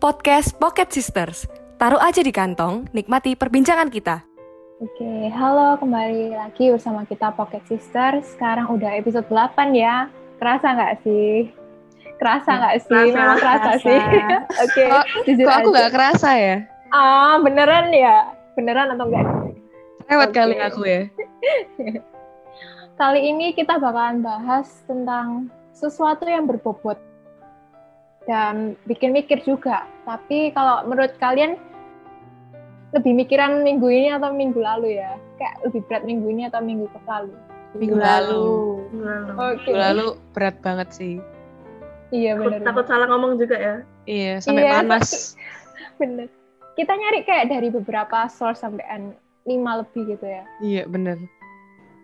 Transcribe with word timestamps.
podcast 0.00 0.56
Pocket 0.56 0.88
Sisters. 0.88 1.44
Taruh 1.76 2.00
aja 2.00 2.24
di 2.24 2.32
kantong, 2.32 2.88
nikmati 2.96 3.36
perbincangan 3.36 3.92
kita. 3.92 4.24
Oke, 4.80 5.28
halo 5.28 5.76
kembali 5.76 6.32
lagi 6.32 6.72
bersama 6.72 7.04
kita 7.04 7.36
Pocket 7.36 7.60
Sisters. 7.68 8.24
Sekarang 8.32 8.72
udah 8.72 8.96
episode 8.96 9.28
8 9.28 9.76
ya. 9.76 10.08
Kerasa 10.40 10.72
nggak 10.72 11.04
sih? 11.04 11.52
Kerasa 12.16 12.50
nggak 12.56 12.76
sih? 12.80 12.88
Kerasa, 12.88 13.12
Memang 13.12 13.38
kerasa, 13.44 13.60
kerasa. 13.60 13.84
sih. 13.84 14.00
Oke, 14.64 14.84
Kok, 14.88 15.04
jujur 15.28 15.44
kok 15.44 15.56
aku 15.60 15.68
nggak 15.68 15.92
kerasa 15.92 16.30
ya? 16.32 16.56
Ah, 16.96 17.36
beneran 17.44 17.92
ya? 17.92 18.16
Beneran 18.56 18.96
atau 18.96 19.04
enggak? 19.04 19.26
Lewat 20.08 20.28
Oke. 20.32 20.36
kali 20.40 20.56
aku 20.64 20.80
ya. 20.88 21.02
Kali 23.00 23.20
ini 23.32 23.52
kita 23.52 23.76
bakalan 23.80 24.20
bahas 24.20 24.68
tentang 24.84 25.48
sesuatu 25.72 26.24
yang 26.28 26.44
berbobot 26.44 27.00
dan 28.28 28.76
bikin 28.84 29.16
mikir 29.16 29.40
juga. 29.44 29.88
Tapi 30.04 30.52
kalau 30.52 30.84
menurut 30.84 31.14
kalian 31.20 31.56
lebih 32.90 33.14
mikiran 33.14 33.62
minggu 33.62 33.86
ini 33.86 34.08
atau 34.10 34.34
minggu 34.34 34.58
lalu 34.60 34.98
ya? 34.98 35.16
Kayak 35.38 35.54
lebih 35.68 35.80
berat 35.86 36.02
minggu 36.04 36.26
ini 36.28 36.42
atau 36.50 36.60
minggu 36.60 36.86
lalu? 37.06 37.34
Minggu 37.78 37.96
lalu. 37.96 38.44
Lalu. 38.98 39.32
Oke. 39.38 39.68
Minggu 39.70 39.78
lalu 39.78 40.06
berat 40.34 40.56
banget 40.60 40.88
sih. 40.90 41.14
Iya 42.10 42.34
Takut, 42.34 42.50
bener. 42.50 42.60
takut 42.66 42.84
salah 42.90 43.06
ngomong 43.06 43.38
juga 43.38 43.54
ya. 43.54 43.76
Iya, 44.10 44.32
sampai 44.42 44.66
Iya, 44.66 44.82
panas. 44.82 45.38
Bener. 46.02 46.26
Kita 46.74 46.96
nyari 46.96 47.22
kayak 47.22 47.52
dari 47.54 47.68
beberapa 47.70 48.26
source 48.26 48.64
sampai 48.66 48.82
lima 49.46 49.84
lebih 49.84 50.16
gitu 50.16 50.26
ya. 50.26 50.42
Iya, 50.58 50.82
bener. 50.90 51.20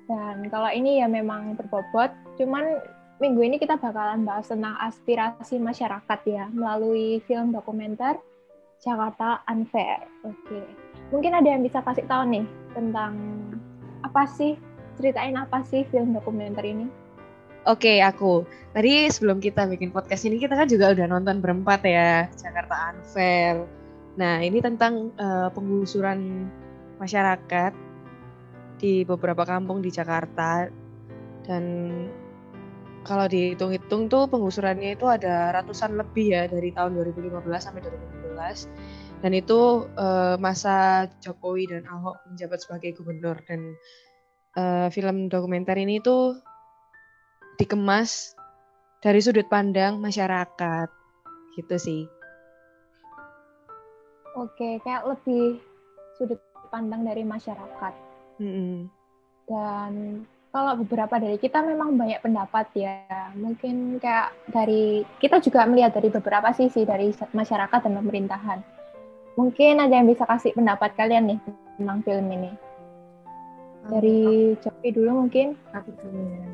Dan 0.07 0.47
kalau 0.53 0.71
ini 0.71 1.03
ya 1.03 1.11
memang 1.11 1.59
berbobot, 1.59 2.15
cuman 2.39 2.79
minggu 3.17 3.41
ini 3.41 3.57
kita 3.57 3.81
bakalan 3.81 4.29
bahas 4.29 4.49
tentang 4.49 4.77
aspirasi 4.77 5.57
masyarakat 5.57 6.21
ya 6.29 6.45
melalui 6.53 7.25
film 7.25 7.53
dokumenter 7.53 8.21
Jakarta 8.85 9.41
Unfair. 9.49 10.05
Oke, 10.21 10.61
mungkin 11.09 11.33
ada 11.33 11.49
yang 11.49 11.65
bisa 11.65 11.81
kasih 11.81 12.05
tahu 12.05 12.29
nih 12.29 12.45
tentang 12.77 13.17
apa 14.05 14.29
sih 14.29 14.61
ceritain 15.01 15.37
apa 15.37 15.65
sih 15.65 15.89
film 15.89 16.13
dokumenter 16.13 16.65
ini? 16.65 16.87
Oke, 17.67 17.99
aku. 17.99 18.47
Tadi 18.71 19.11
sebelum 19.11 19.43
kita 19.43 19.67
bikin 19.67 19.91
podcast 19.91 20.23
ini, 20.23 20.39
kita 20.39 20.55
kan 20.55 20.71
juga 20.71 20.95
udah 20.95 21.07
nonton 21.11 21.43
berempat 21.43 21.83
ya, 21.83 22.31
Jakarta 22.39 22.95
Unfair. 22.95 23.67
Nah, 24.15 24.39
ini 24.39 24.63
tentang 24.63 25.11
eh, 25.19 25.49
penggusuran 25.51 26.47
masyarakat 27.03 27.75
di 28.79 29.03
beberapa 29.03 29.43
kampung 29.43 29.83
di 29.83 29.91
Jakarta. 29.91 30.71
Dan 31.43 31.65
kalau 33.07 33.31
dihitung-hitung 33.31 34.11
tuh 34.11 34.27
penggusurannya 34.27 34.99
itu 34.99 35.07
ada 35.07 35.55
ratusan 35.55 35.95
lebih 35.95 36.35
ya 36.35 36.43
dari 36.51 36.75
tahun 36.75 36.99
2015 36.99 37.39
sampai 37.63 37.81
2017. 37.87 39.23
Dan 39.23 39.33
itu 39.33 39.87
eh, 39.95 40.37
masa 40.37 41.07
Jokowi 41.23 41.71
dan 41.71 41.87
Ahok 41.87 42.19
menjabat 42.27 42.59
sebagai 42.61 42.99
gubernur. 42.99 43.39
Dan 43.47 43.79
eh, 44.59 44.89
film 44.91 45.31
dokumenter 45.31 45.79
ini 45.79 46.03
tuh 46.03 46.37
dikemas 47.57 48.37
dari 49.01 49.23
sudut 49.23 49.47
pandang 49.47 50.03
masyarakat 50.03 50.89
gitu 51.57 51.77
sih. 51.79 52.03
Oke, 54.37 54.83
kayak 54.85 55.09
lebih 55.09 55.65
sudut 56.21 56.43
pandang 56.69 57.09
dari 57.09 57.25
masyarakat. 57.25 57.95
Mm-mm. 58.37 58.93
Dan 59.49 59.93
kalau 60.57 60.73
beberapa 60.81 61.21
dari 61.21 61.37
kita 61.37 61.61
memang 61.61 62.01
banyak 62.01 62.25
pendapat 62.25 62.73
ya. 62.73 63.05
Mungkin 63.37 64.01
kayak 64.01 64.33
dari 64.49 65.05
kita 65.21 65.37
juga 65.45 65.69
melihat 65.69 65.93
dari 65.93 66.09
beberapa 66.09 66.49
sisi 66.57 66.89
dari 66.89 67.13
masyarakat 67.13 67.77
dan 67.85 67.93
pemerintahan. 68.01 68.65
Mungkin 69.37 69.85
ada 69.85 69.93
yang 69.93 70.09
bisa 70.09 70.25
kasih 70.25 70.57
pendapat 70.57 70.97
kalian 70.97 71.29
nih 71.29 71.39
tentang 71.77 72.01
film 72.01 72.27
ini. 72.33 72.57
Dari 73.93 74.57
Jopi 74.65 74.89
dulu 74.97 75.29
mungkin. 75.29 75.61
aku 75.77 75.93
dulu 75.93 76.25
ya. 76.25 76.49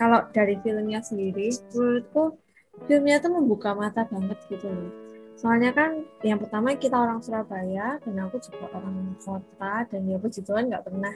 Kalau 0.00 0.24
dari 0.32 0.56
filmnya 0.64 1.04
sendiri, 1.04 1.52
menurutku 1.76 2.40
filmnya 2.88 3.20
tuh 3.20 3.36
membuka 3.36 3.76
mata 3.76 4.08
banget 4.08 4.40
gitu 4.48 4.64
loh. 4.64 4.88
Soalnya 5.36 5.76
kan 5.76 6.08
yang 6.24 6.40
pertama 6.40 6.72
kita 6.72 6.96
orang 6.96 7.20
Surabaya 7.20 8.00
dan 8.00 8.16
aku 8.16 8.40
juga 8.40 8.72
orang 8.80 9.12
kota 9.20 9.84
dan 9.92 10.08
ya 10.08 10.16
puji 10.16 10.40
Tuhan 10.40 10.72
nggak 10.72 10.88
pernah 10.88 11.12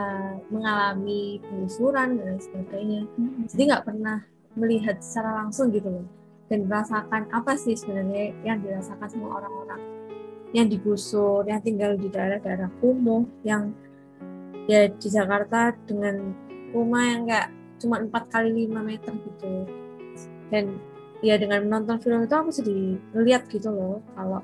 uh, 0.00 0.32
mengalami 0.48 1.38
penggusuran 1.44 2.16
dan 2.16 2.24
lain 2.24 2.40
sebagainya. 2.40 3.00
Jadi 3.52 3.62
nggak 3.68 3.84
pernah 3.84 4.24
melihat 4.56 4.96
secara 5.04 5.44
langsung 5.44 5.68
gitu 5.70 5.88
loh. 5.92 6.06
Dan 6.48 6.66
merasakan 6.66 7.30
apa 7.30 7.54
sih 7.54 7.78
sebenarnya 7.78 8.34
yang 8.42 8.58
dirasakan 8.64 9.06
sama 9.06 9.38
orang-orang? 9.38 9.80
Yang 10.50 10.66
digusur, 10.80 11.46
yang 11.46 11.62
tinggal 11.62 11.94
di 11.94 12.10
daerah-daerah 12.10 12.72
kumuh, 12.82 13.22
yang 13.46 13.70
ya 14.66 14.90
di 14.90 15.08
Jakarta 15.08 15.76
dengan 15.86 16.34
rumah 16.74 17.04
yang 17.06 17.22
kayak 17.26 17.48
cuma 17.78 18.02
4 18.02 18.10
kali 18.34 18.66
5 18.66 18.82
meter 18.82 19.12
gitu. 19.14 19.52
Dan 20.50 20.82
ya 21.20 21.36
dengan 21.36 21.68
menonton 21.68 22.00
film 22.00 22.24
itu 22.24 22.34
aku 22.34 22.50
jadi 22.50 22.76
ngeliat 23.12 23.42
gitu 23.52 23.68
loh 23.68 24.00
kalau 24.16 24.40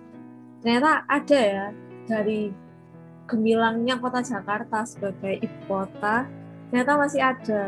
ternyata 0.60 1.08
ada 1.08 1.40
ya 1.40 1.64
dari 2.04 2.52
gemilangnya 3.26 3.98
kota 3.98 4.22
Jakarta 4.22 4.86
sebagai 4.86 5.42
ibu 5.42 5.60
kota 5.66 6.26
ternyata 6.70 6.92
masih 6.98 7.20
ada. 7.22 7.62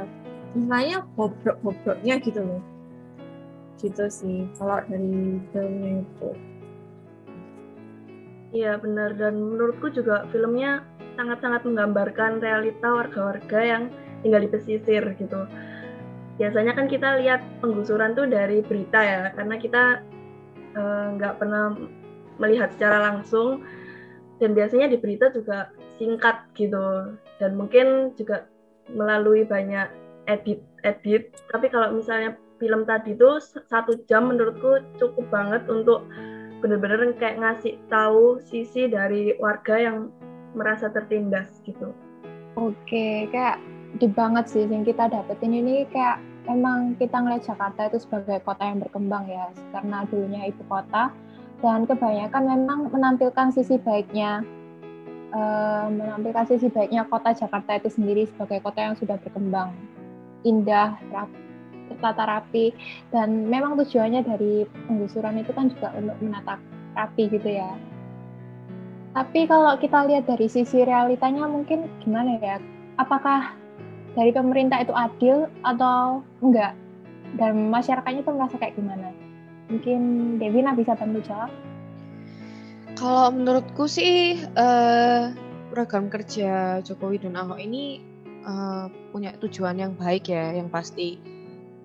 Misalnya 0.56 1.04
bobrok-bobroknya 1.14 2.18
gitu 2.22 2.40
loh. 2.42 2.62
Gitu 3.78 4.04
sih 4.10 4.46
kalau 4.58 4.82
dari 4.86 5.38
filmnya 5.52 6.02
itu. 6.02 6.30
Iya 8.54 8.80
benar. 8.80 9.14
Dan 9.18 9.38
menurutku 9.38 9.92
juga 9.92 10.24
filmnya 10.32 10.82
sangat-sangat 11.18 11.66
menggambarkan 11.66 12.38
realita 12.38 12.88
warga-warga 12.88 13.60
yang 13.60 13.82
tinggal 14.22 14.42
di 14.42 14.50
pesisir 14.50 15.02
gitu. 15.18 15.46
Biasanya 16.38 16.72
kan 16.78 16.86
kita 16.86 17.18
lihat 17.18 17.42
penggusuran 17.58 18.14
tuh 18.14 18.30
dari 18.30 18.62
berita 18.62 19.02
ya, 19.02 19.34
karena 19.34 19.58
kita 19.58 19.84
eh, 20.78 21.06
nggak 21.18 21.34
pernah 21.42 21.74
melihat 22.38 22.70
secara 22.78 23.10
langsung 23.10 23.66
dan 24.38 24.54
biasanya 24.54 24.86
di 24.90 24.98
berita 24.98 25.30
juga 25.34 25.70
singkat 25.98 26.46
gitu 26.54 27.14
dan 27.42 27.50
mungkin 27.58 28.14
juga 28.14 28.46
melalui 28.90 29.44
banyak 29.44 29.90
edit-edit. 30.30 31.34
Tapi 31.50 31.66
kalau 31.68 31.92
misalnya 31.94 32.38
film 32.58 32.82
tadi 32.86 33.14
tuh 33.14 33.38
satu 33.42 33.98
jam 34.10 34.30
menurutku 34.30 34.82
cukup 34.98 35.26
banget 35.30 35.62
untuk 35.70 36.06
bener-bener 36.58 37.14
kayak 37.18 37.38
ngasih 37.38 37.78
tahu 37.86 38.42
sisi 38.42 38.90
dari 38.90 39.34
warga 39.38 39.78
yang 39.78 40.10
merasa 40.58 40.90
tertindas 40.90 41.62
gitu. 41.62 41.94
Oke, 42.58 43.30
kayak 43.30 43.62
di 43.96 44.10
banget 44.10 44.50
sih 44.50 44.66
yang 44.66 44.82
kita 44.82 45.06
dapetin 45.06 45.54
ini 45.54 45.86
kayak 45.88 46.18
emang 46.50 46.98
kita 46.98 47.16
ngeliat 47.20 47.46
Jakarta 47.46 47.88
itu 47.88 47.98
sebagai 48.02 48.42
kota 48.42 48.64
yang 48.64 48.82
berkembang 48.82 49.24
ya 49.30 49.48
karena 49.72 50.04
dulunya 50.10 50.50
ibu 50.50 50.60
kota 50.68 51.08
dan 51.58 51.90
kebanyakan 51.90 52.42
memang 52.46 52.78
menampilkan 52.94 53.50
sisi 53.50 53.82
baiknya 53.82 54.46
eh, 55.34 55.86
menampilkan 55.90 56.46
sisi 56.46 56.70
baiknya 56.70 57.02
kota 57.10 57.34
Jakarta 57.34 57.78
itu 57.78 57.90
sendiri 57.90 58.30
sebagai 58.30 58.62
kota 58.62 58.78
yang 58.78 58.94
sudah 58.94 59.18
berkembang 59.18 59.74
indah 60.46 60.94
rap, 61.10 61.30
tertata 61.90 62.22
rapi. 62.38 62.70
Dan 63.10 63.50
memang 63.50 63.74
tujuannya 63.74 64.22
dari 64.22 64.62
penggusuran 64.86 65.42
itu 65.42 65.50
kan 65.50 65.72
juga 65.72 65.90
untuk 65.98 66.16
menata 66.22 66.62
rapi 66.94 67.26
gitu 67.30 67.48
ya. 67.48 67.74
Tapi 69.16 69.50
kalau 69.50 69.74
kita 69.82 70.06
lihat 70.06 70.30
dari 70.30 70.46
sisi 70.46 70.86
realitanya 70.86 71.48
mungkin 71.50 71.90
gimana 72.04 72.38
ya? 72.38 72.62
Apakah 73.02 73.50
dari 74.14 74.30
pemerintah 74.30 74.78
itu 74.78 74.94
adil 74.94 75.50
atau 75.66 76.22
enggak? 76.38 76.78
Dan 77.34 77.68
masyarakatnya 77.68 78.22
itu 78.22 78.30
merasa 78.30 78.56
kayak 78.56 78.78
gimana 78.78 79.17
mungkin 79.68 80.00
Devina 80.40 80.72
bisa 80.72 80.96
bantu 80.96 81.20
jawab 81.24 81.52
Kalau 82.98 83.30
menurutku 83.30 83.86
sih 83.86 84.34
eh, 84.42 85.22
program 85.70 86.10
kerja 86.10 86.82
Jokowi 86.82 87.22
dan 87.22 87.38
Ahok 87.38 87.62
ini 87.62 88.02
eh, 88.42 88.86
punya 89.14 89.36
tujuan 89.38 89.78
yang 89.78 89.94
baik 89.94 90.32
ya, 90.34 90.58
yang 90.58 90.66
pasti 90.66 91.38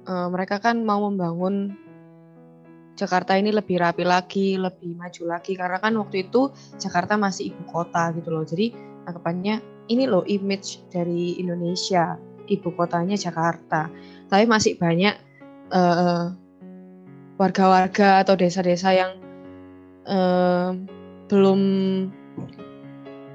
Eh, 0.03 0.27
mereka 0.27 0.59
kan 0.59 0.83
mau 0.83 1.07
membangun 1.07 1.79
Jakarta 2.93 3.39
ini 3.39 3.49
lebih 3.49 3.81
rapi 3.81 4.03
lagi, 4.05 4.59
lebih 4.59 4.93
maju 4.93 5.23
lagi 5.25 5.57
karena 5.57 5.81
kan 5.81 5.97
waktu 5.97 6.29
itu 6.29 6.53
Jakarta 6.77 7.17
masih 7.17 7.49
ibu 7.55 7.63
kota 7.71 8.11
gitu 8.13 8.29
loh. 8.29 8.43
Jadi 8.43 8.75
anggapannya 9.07 9.63
ini 9.89 10.03
loh 10.05 10.27
image 10.27 10.83
dari 10.91 11.39
Indonesia, 11.39 12.19
ibu 12.51 12.69
kotanya 12.75 13.15
Jakarta. 13.15 13.87
Tapi 14.27 14.43
masih 14.45 14.75
banyak 14.75 15.15
eh, 15.71 16.25
warga-warga 17.37 18.21
atau 18.21 18.37
desa-desa 18.37 18.93
yang 18.93 19.11
eh, 20.05 20.69
belum 21.27 21.61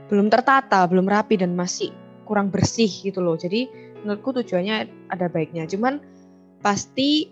belum 0.09 0.27
tertata, 0.33 0.89
belum 0.89 1.05
rapi 1.05 1.37
dan 1.37 1.53
masih 1.53 1.93
kurang 2.25 2.49
bersih 2.49 2.89
gitu 2.89 3.21
loh. 3.21 3.37
Jadi 3.37 3.69
menurutku 4.05 4.33
tujuannya 4.41 4.89
ada 5.13 5.27
baiknya. 5.29 5.69
Cuman 5.69 6.01
pasti 6.65 7.29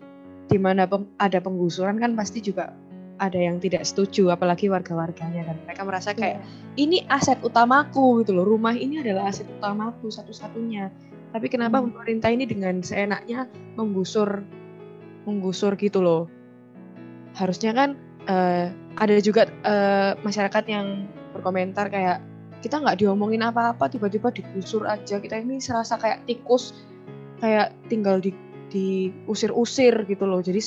di 0.47 0.59
mana 0.61 0.87
ada 1.19 1.39
penggusuran 1.43 1.99
kan 1.99 2.15
pasti 2.15 2.39
juga 2.39 2.71
ada 3.17 3.35
yang 3.41 3.59
tidak 3.59 3.83
setuju 3.89 4.29
apalagi 4.31 4.69
warga-warganya 4.69 5.43
kan 5.49 5.57
mereka 5.65 5.83
merasa 5.83 6.12
kayak 6.12 6.39
Iya. 6.39 6.45
ini 6.79 6.99
aset 7.09 7.41
utamaku 7.43 8.23
gitu 8.23 8.37
loh 8.37 8.45
rumah 8.45 8.77
ini 8.77 9.01
adalah 9.01 9.33
aset 9.33 9.49
utamaku 9.49 10.12
satu-satunya 10.12 10.93
tapi 11.33 11.49
kenapa 11.49 11.81
Hmm. 11.81 11.91
pemerintah 11.91 12.31
ini 12.31 12.45
dengan 12.45 12.85
seenaknya 12.85 13.49
menggusur 13.75 14.45
menggusur 15.27 15.75
gitu 15.81 16.05
loh 16.05 16.29
harusnya 17.37 17.77
kan 17.77 17.94
eh, 18.27 18.73
ada 18.97 19.15
juga 19.21 19.47
eh, 19.47 20.12
masyarakat 20.25 20.65
yang 20.67 21.06
berkomentar 21.37 21.93
kayak 21.93 22.25
kita 22.65 22.81
nggak 22.81 22.99
diomongin 23.05 23.44
apa-apa 23.44 23.87
tiba-tiba 23.93 24.33
digusur 24.33 24.88
aja. 24.88 25.21
Kita 25.21 25.37
ini 25.38 25.61
serasa 25.61 26.00
kayak 26.00 26.25
tikus 26.25 26.73
kayak 27.38 27.77
tinggal 27.93 28.19
di 28.19 28.33
diusir-usir 28.73 30.09
gitu 30.09 30.25
loh. 30.27 30.43
Jadi 30.43 30.59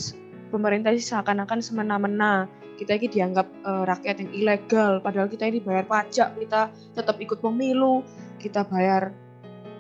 pemerintah 0.54 0.94
ini 0.94 1.04
seakan-akan 1.04 1.60
semena-mena. 1.60 2.48
Kita 2.78 2.96
ini 2.96 3.12
dianggap 3.12 3.48
eh, 3.50 3.84
rakyat 3.90 4.16
yang 4.24 4.32
ilegal 4.32 4.92
padahal 5.04 5.28
kita 5.28 5.50
ini 5.50 5.60
bayar 5.60 5.84
pajak 5.90 6.38
kita 6.38 6.72
tetap 6.96 7.20
ikut 7.20 7.44
pemilu 7.44 8.06
kita 8.40 8.64
bayar 8.70 9.12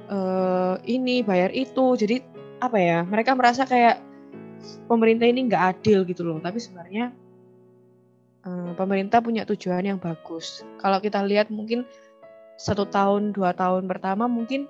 eh, 0.09 0.75
ini 0.89 1.21
bayar 1.21 1.53
itu. 1.53 1.95
Jadi 1.95 2.19
apa 2.59 2.75
ya 2.75 3.07
mereka 3.07 3.37
merasa 3.39 3.63
kayak 3.63 4.08
pemerintah 4.87 5.25
ini 5.27 5.47
nggak 5.49 5.63
adil 5.77 6.03
gitu 6.07 6.21
loh. 6.25 6.37
Tapi 6.41 6.57
sebenarnya 6.59 7.11
eh, 8.45 8.71
pemerintah 8.75 9.19
punya 9.19 9.43
tujuan 9.45 9.85
yang 9.85 9.99
bagus. 9.99 10.63
Kalau 10.79 10.99
kita 10.99 11.23
lihat 11.23 11.51
mungkin 11.51 11.83
satu 12.59 12.83
tahun 12.87 13.31
dua 13.31 13.55
tahun 13.55 13.87
pertama 13.87 14.27
mungkin 14.27 14.67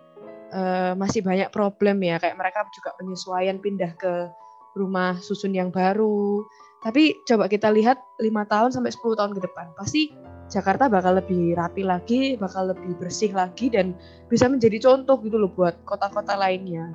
eh, 0.54 0.94
masih 0.94 1.26
banyak 1.26 1.50
problem 1.50 2.02
ya. 2.02 2.22
Kayak 2.22 2.38
mereka 2.38 2.60
juga 2.74 2.94
penyesuaian 2.98 3.58
pindah 3.58 3.92
ke 3.98 4.14
rumah 4.78 5.18
susun 5.20 5.52
yang 5.56 5.74
baru. 5.74 6.46
Tapi 6.80 7.20
coba 7.28 7.52
kita 7.52 7.68
lihat 7.76 8.00
lima 8.24 8.48
tahun 8.48 8.72
sampai 8.72 8.96
10 8.96 9.20
tahun 9.20 9.32
ke 9.36 9.42
depan 9.44 9.68
pasti 9.76 10.16
Jakarta 10.48 10.88
bakal 10.88 11.20
lebih 11.20 11.54
rapi 11.60 11.84
lagi 11.84 12.40
bakal 12.40 12.72
lebih 12.72 12.96
bersih 12.96 13.36
lagi 13.36 13.68
dan 13.68 13.94
bisa 14.32 14.48
menjadi 14.48 14.80
contoh 14.82 15.20
gitu 15.22 15.36
loh 15.36 15.52
buat 15.52 15.76
kota-kota 15.84 16.40
lainnya. 16.40 16.90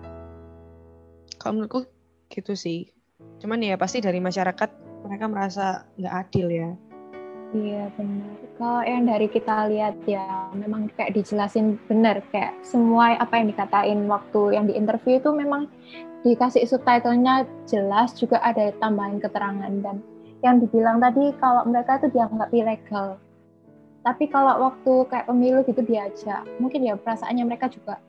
Kalau 1.36 1.60
menurutku 1.60 1.84
gitu 2.34 2.58
sih 2.58 2.90
cuman 3.38 3.62
ya 3.62 3.78
pasti 3.78 4.02
dari 4.02 4.18
masyarakat 4.18 4.70
mereka 5.06 5.26
merasa 5.30 5.86
nggak 5.94 6.14
adil 6.26 6.48
ya 6.50 6.70
Iya 7.54 7.86
benar. 7.94 8.34
Kalau 8.58 8.82
yang 8.82 9.06
dari 9.06 9.30
kita 9.30 9.70
lihat 9.70 9.94
ya 10.10 10.50
memang 10.58 10.90
kayak 10.98 11.14
dijelasin 11.14 11.78
benar 11.86 12.18
kayak 12.34 12.50
semua 12.66 13.14
apa 13.14 13.38
yang 13.38 13.54
dikatain 13.54 14.10
waktu 14.10 14.58
yang 14.58 14.66
di 14.66 14.74
interview 14.74 15.22
itu 15.22 15.30
memang 15.30 15.70
dikasih 16.26 16.66
subtitlenya 16.66 17.46
jelas 17.70 18.10
juga 18.18 18.42
ada 18.42 18.74
tambahan 18.82 19.22
keterangan 19.22 19.70
dan 19.86 20.02
yang 20.42 20.58
dibilang 20.58 20.98
tadi 20.98 21.30
kalau 21.38 21.62
mereka 21.70 22.02
itu 22.02 22.18
dianggap 22.18 22.50
ilegal. 22.50 23.22
Tapi 24.02 24.24
kalau 24.28 24.68
waktu 24.68 24.94
kayak 25.08 25.30
pemilu 25.30 25.62
gitu 25.64 25.80
diajak, 25.86 26.42
mungkin 26.58 26.84
ya 26.84 26.98
perasaannya 26.98 27.44
mereka 27.46 27.70
juga 27.70 28.02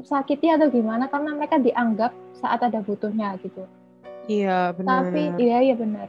tersakiti 0.00 0.48
atau 0.48 0.72
gimana 0.72 1.06
karena 1.12 1.36
mereka 1.36 1.60
dianggap 1.60 2.16
saat 2.32 2.64
ada 2.64 2.80
butuhnya 2.80 3.36
gitu. 3.44 3.68
iya 4.30 4.72
benar 4.72 5.12
Tapi 5.12 5.36
iya 5.36 5.58
iya 5.60 5.74
benar. 5.76 6.08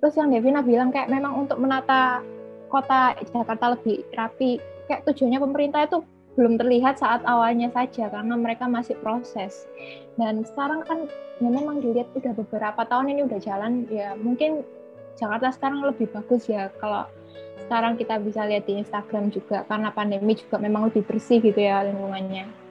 Terus 0.00 0.14
yang 0.18 0.32
Devina 0.32 0.64
bilang 0.64 0.90
kayak 0.90 1.12
memang 1.12 1.46
untuk 1.46 1.60
menata 1.60 2.24
kota 2.72 3.14
Jakarta 3.28 3.76
lebih 3.76 4.02
rapi, 4.16 4.58
kayak 4.88 5.04
tujuannya 5.06 5.38
pemerintah 5.38 5.80
itu 5.84 6.00
belum 6.32 6.56
terlihat 6.56 6.96
saat 6.96 7.20
awalnya 7.28 7.68
saja 7.68 8.08
karena 8.08 8.34
mereka 8.34 8.64
masih 8.64 8.96
proses. 9.04 9.68
Dan 10.16 10.42
sekarang 10.48 10.82
kan 10.88 11.06
ya 11.38 11.48
memang 11.52 11.84
dilihat 11.84 12.08
udah 12.16 12.32
beberapa 12.32 12.82
tahun 12.88 13.12
ini 13.12 13.20
udah 13.28 13.40
jalan 13.42 13.84
ya 13.92 14.16
mungkin 14.16 14.64
Jakarta 15.20 15.52
sekarang 15.52 15.84
lebih 15.84 16.08
bagus 16.08 16.48
ya 16.48 16.72
kalau 16.80 17.04
sekarang 17.66 18.00
kita 18.00 18.16
bisa 18.18 18.48
lihat 18.48 18.64
di 18.64 18.80
Instagram 18.80 19.28
juga 19.30 19.62
karena 19.68 19.92
pandemi 19.92 20.34
juga 20.34 20.56
memang 20.56 20.88
lebih 20.88 21.04
bersih 21.04 21.38
gitu 21.38 21.60
ya 21.60 21.84
lingkungannya. 21.84 22.61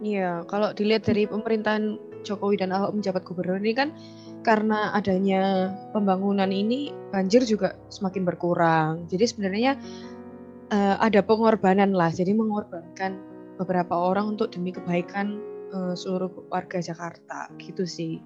Iya, 0.00 0.48
kalau 0.48 0.72
dilihat 0.72 1.04
dari 1.04 1.28
pemerintahan 1.28 2.00
Jokowi 2.24 2.60
dan 2.60 2.72
Ahok 2.72 2.96
menjabat 2.96 3.22
gubernur 3.24 3.60
ini 3.60 3.76
kan 3.76 3.92
karena 4.40 4.96
adanya 4.96 5.72
pembangunan 5.92 6.48
ini 6.48 6.88
banjir 7.12 7.44
juga 7.44 7.76
semakin 7.92 8.24
berkurang. 8.24 9.04
Jadi 9.12 9.24
sebenarnya 9.28 9.76
eh, 10.72 10.96
ada 10.96 11.20
pengorbanan 11.20 11.92
lah. 11.92 12.08
Jadi 12.08 12.32
mengorbankan 12.32 13.20
beberapa 13.60 13.92
orang 13.92 14.36
untuk 14.36 14.48
demi 14.56 14.72
kebaikan 14.72 15.36
eh, 15.68 15.92
seluruh 15.92 16.48
warga 16.48 16.80
Jakarta 16.80 17.52
gitu 17.60 17.84
sih. 17.84 18.24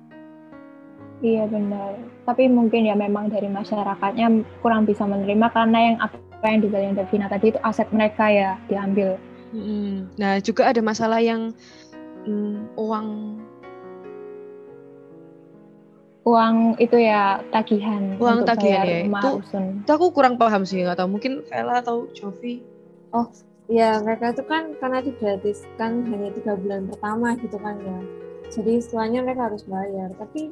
Iya 1.23 1.51
benar. 1.51 1.99
Tapi 2.23 2.47
mungkin 2.51 2.87
ya 2.87 2.95
memang 2.95 3.31
dari 3.35 3.51
masyarakatnya 3.51 4.47
kurang 4.63 4.87
bisa 4.87 5.07
menerima 5.07 5.47
karena 5.51 5.79
yang 5.79 5.97
apa 5.99 6.47
yang 6.47 6.61
dibilang 6.63 6.95
Davina 6.95 7.27
tadi 7.27 7.51
itu 7.55 7.59
aset 7.67 7.91
mereka 7.91 8.31
ya 8.31 8.59
diambil. 8.71 9.19
Mm-mm. 9.55 10.11
Nah 10.19 10.43
juga 10.43 10.67
ada 10.75 10.83
masalah 10.83 11.23
yang 11.23 11.55
mm, 12.27 12.75
uang. 12.75 13.09
Uang 16.25 16.81
itu 16.81 16.97
ya 16.97 17.45
tagihan 17.53 18.17
Uang 18.17 18.43
untuk 18.43 18.49
tagihan 18.57 18.83
bayar 18.83 18.89
ya, 18.89 19.01
rumah 19.07 19.21
itu- 19.23 19.41
itu 19.85 19.91
aku 19.93 20.07
kurang 20.11 20.35
paham 20.41 20.67
sih 20.67 20.83
nggak 20.83 20.99
tahu. 20.99 21.09
Mungkin 21.15 21.47
Vela 21.47 21.79
atau 21.85 22.11
Jovi. 22.11 22.65
ya 23.65 23.97
mereka 24.05 24.37
itu 24.37 24.45
kan 24.45 24.77
karena 24.77 25.01
digratiskan 25.01 26.05
hanya 26.13 26.29
tiga 26.37 26.53
bulan 26.59 26.85
pertama 26.91 27.39
gitu 27.39 27.57
kan 27.63 27.79
ya. 27.79 28.01
Jadi 28.51 28.83
setelahnya 28.83 29.21
mereka 29.23 29.53
harus 29.53 29.63
bayar. 29.69 30.11
Tapi 30.19 30.51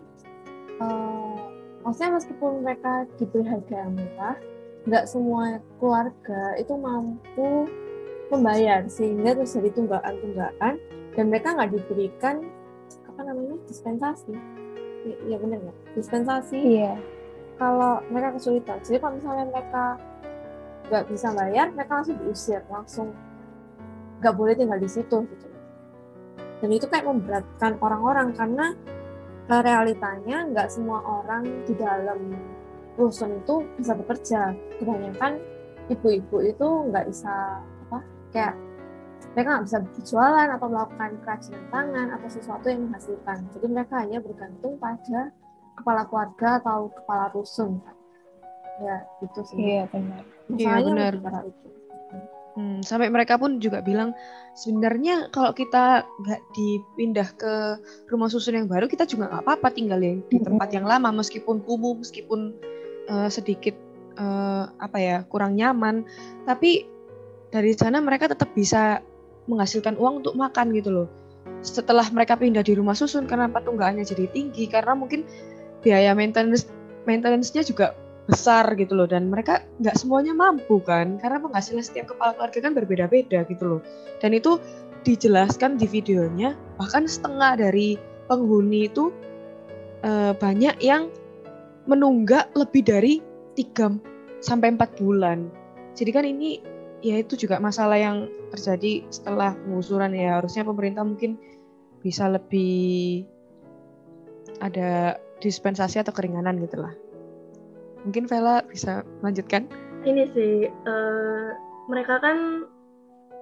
eh, 0.78 1.36
maksudnya 1.82 2.20
meskipun 2.20 2.62
mereka 2.62 3.08
diberi 3.18 3.44
harga 3.48 3.90
murah 3.90 4.36
nggak 4.82 5.04
semua 5.06 5.62
keluarga 5.78 6.58
itu 6.58 6.74
mampu 6.74 7.70
membayar 8.32 8.80
sehingga 8.88 9.36
terjadi 9.36 9.70
tunggakan-tunggakan 9.76 10.80
dan 11.12 11.24
mereka 11.28 11.52
nggak 11.52 11.70
diberikan 11.76 12.48
apa 13.04 13.20
namanya 13.28 13.60
dispensasi 13.68 14.32
I- 15.04 15.20
iya 15.28 15.36
benar 15.36 15.60
nggak 15.60 15.78
dispensasi 15.98 16.56
Iya. 16.56 16.94
kalau 17.60 18.00
mereka 18.08 18.38
kesulitan. 18.40 18.78
Jadi 18.80 18.96
kalau 18.96 19.14
misalnya 19.18 19.44
mereka 19.50 19.84
nggak 20.88 21.04
bisa 21.10 21.28
bayar, 21.34 21.66
mereka 21.74 21.92
langsung 22.00 22.16
diusir, 22.22 22.62
langsung 22.70 23.08
nggak 24.22 24.34
boleh 24.34 24.54
tinggal 24.56 24.78
di 24.78 24.86
situ 24.90 25.26
gitu. 25.26 25.46
Dan 26.62 26.70
itu 26.70 26.86
kayak 26.86 27.06
memberatkan 27.06 27.76
orang-orang 27.82 28.30
karena 28.32 28.66
eh, 29.50 29.62
realitanya 29.62 30.46
nggak 30.48 30.70
semua 30.70 31.02
orang 31.02 31.66
di 31.66 31.74
dalam 31.74 32.30
rusun 32.94 33.42
itu 33.42 33.66
bisa 33.74 33.98
bekerja. 33.98 34.54
Kebanyakan 34.78 35.42
ibu-ibu 35.90 36.36
itu 36.46 36.68
nggak 36.88 37.10
bisa 37.10 37.58
kayak 38.32 38.56
mereka 39.32 39.48
nggak 39.48 39.64
bisa 39.70 39.78
berjualan 39.80 40.48
atau 40.50 40.66
melakukan 40.68 41.10
kerajinan 41.24 41.64
tangan 41.72 42.08
atau 42.18 42.28
sesuatu 42.28 42.66
yang 42.68 42.80
menghasilkan. 42.90 43.38
Jadi 43.54 43.66
mereka 43.70 43.94
hanya 44.02 44.18
bergantung 44.20 44.76
pada 44.76 45.32
kepala 45.78 46.04
keluarga 46.04 46.60
atau 46.60 46.92
kepala 46.92 47.32
rusun 47.32 47.80
ya 48.80 48.96
itu 49.20 49.40
sih 49.44 49.56
Iya 49.58 49.84
benar. 49.90 50.22
masalahnya 50.48 50.92
benar. 50.92 51.14
itu 51.46 51.68
Hmm, 52.52 52.84
sampai 52.84 53.08
mereka 53.08 53.40
pun 53.40 53.64
juga 53.64 53.80
bilang 53.80 54.12
sebenarnya 54.52 55.32
kalau 55.32 55.56
kita 55.56 56.04
nggak 56.04 56.42
dipindah 56.52 57.24
ke 57.40 57.80
rumah 58.12 58.28
susun 58.28 58.60
yang 58.60 58.68
baru 58.68 58.92
kita 58.92 59.08
juga 59.08 59.32
nggak 59.32 59.48
apa-apa 59.48 59.72
tinggal 59.72 59.96
yang 60.04 60.20
di 60.28 60.36
tempat 60.36 60.68
yang 60.68 60.84
lama 60.84 61.16
meskipun 61.16 61.64
kumuh 61.64 61.96
meskipun 61.96 62.52
eh, 63.08 63.28
sedikit 63.32 63.72
eh, 64.20 64.64
apa 64.68 64.98
ya 65.00 65.24
kurang 65.32 65.56
nyaman 65.56 66.04
tapi 66.44 66.84
dari 67.52 67.76
sana 67.76 68.00
mereka 68.00 68.32
tetap 68.32 68.50
bisa 68.56 69.04
menghasilkan 69.46 70.00
uang 70.00 70.24
untuk 70.24 70.34
makan 70.34 70.72
gitu 70.72 70.90
loh. 70.90 71.08
Setelah 71.62 72.08
mereka 72.10 72.34
pindah 72.34 72.64
di 72.64 72.74
rumah 72.74 72.96
susun 72.96 73.28
karena 73.28 73.46
tunggakannya 73.52 74.02
jadi 74.02 74.26
tinggi 74.32 74.66
karena 74.66 74.96
mungkin 74.96 75.28
biaya 75.84 76.16
maintenance 76.16 76.66
maintenance-nya 77.04 77.62
juga 77.62 77.92
besar 78.26 78.72
gitu 78.80 78.96
loh. 78.96 79.04
Dan 79.04 79.28
mereka 79.28 79.62
nggak 79.78 79.94
semuanya 80.00 80.32
mampu 80.32 80.80
kan 80.80 81.20
karena 81.20 81.38
penghasilan 81.44 81.84
setiap 81.84 82.16
kepala 82.16 82.32
keluarga 82.34 82.58
kan 82.64 82.72
berbeda-beda 82.72 83.44
gitu 83.46 83.64
loh. 83.78 83.80
Dan 84.18 84.32
itu 84.32 84.56
dijelaskan 85.04 85.76
di 85.76 85.86
videonya 85.90 86.54
bahkan 86.78 87.04
setengah 87.04 87.58
dari 87.58 87.98
penghuni 88.30 88.86
itu 88.88 89.12
eh, 90.06 90.32
banyak 90.32 90.78
yang 90.80 91.12
menunggak 91.90 92.54
lebih 92.54 92.86
dari 92.86 93.14
3 93.58 93.98
sampai 94.38 94.78
4 94.78 95.02
bulan. 95.02 95.50
Jadi 95.98 96.10
kan 96.14 96.24
ini 96.24 96.71
ya 97.02 97.18
itu 97.18 97.34
juga 97.34 97.58
masalah 97.58 97.98
yang 97.98 98.30
terjadi 98.54 99.04
setelah 99.10 99.58
penggusuran 99.66 100.14
ya. 100.14 100.38
Harusnya 100.38 100.62
pemerintah 100.62 101.02
mungkin 101.02 101.36
bisa 102.00 102.30
lebih 102.30 103.26
ada 104.62 105.18
dispensasi 105.42 105.98
atau 105.98 106.14
keringanan 106.14 106.62
gitu 106.62 106.80
lah. 106.80 106.94
Mungkin 108.06 108.26
Vela 108.26 108.62
bisa 108.66 109.06
lanjutkan 109.22 109.66
ini 110.02 110.26
sih 110.34 110.66
eh, 110.66 111.48
mereka 111.86 112.18
kan 112.18 112.66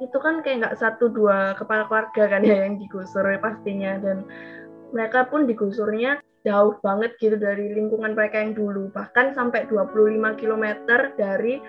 itu 0.01 0.17
kan 0.17 0.41
kayak 0.41 0.65
nggak 0.65 0.79
satu 0.81 1.13
dua 1.13 1.53
kepala 1.57 1.85
keluarga 1.89 2.37
kan 2.37 2.41
ya 2.41 2.65
yang 2.65 2.81
digusur 2.81 3.25
ya 3.25 3.41
pastinya. 3.41 4.01
Dan 4.01 4.25
mereka 4.97 5.29
pun 5.29 5.45
digusurnya 5.45 6.25
jauh 6.41 6.73
banget 6.81 7.13
gitu 7.21 7.37
dari 7.37 7.77
lingkungan 7.77 8.17
mereka 8.17 8.41
yang 8.41 8.57
dulu. 8.57 8.89
Bahkan 8.97 9.37
sampai 9.37 9.69
25 9.69 10.41
km 10.41 10.67
dari 11.21 11.61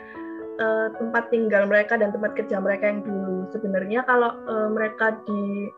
uh, 0.61 0.87
tempat 0.95 1.33
tinggal 1.33 1.65
mereka 1.65 1.97
dan 1.97 2.13
tempat 2.13 2.37
kerja 2.37 2.61
mereka 2.61 2.87
yang 2.87 3.01
dulu. 3.01 3.49
Sebenarnya 3.49 4.05
kalau 4.05 4.37
uh, 4.45 4.69
mereka 4.69 5.17
di 5.25 5.73